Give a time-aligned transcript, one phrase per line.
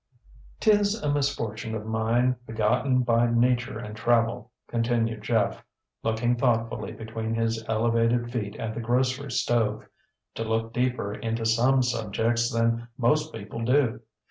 [0.61, 5.63] ŌĆ£ŌĆÖTis a misfortune of mine, begotten by nature and travel, ŌĆØ continued Jeff,
[6.01, 9.85] looking thoughtfully between his elevated feet at the grocery stove,
[10.35, 14.01] ŌĆ£to look deeper into some subjects than most people do.